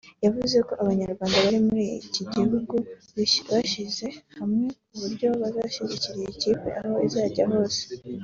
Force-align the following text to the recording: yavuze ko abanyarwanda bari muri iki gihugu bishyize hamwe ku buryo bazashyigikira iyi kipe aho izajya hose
yavuze 0.25 0.57
ko 0.67 0.73
abanyarwanda 0.83 1.43
bari 1.45 1.59
muri 1.67 1.85
iki 2.07 2.23
gihugu 2.33 2.75
bishyize 3.15 4.07
hamwe 4.37 4.65
ku 4.87 4.93
buryo 5.01 5.27
bazashyigikira 5.41 6.15
iyi 6.21 6.33
kipe 6.41 6.69
aho 6.79 6.95
izajya 7.07 7.43
hose 7.53 7.81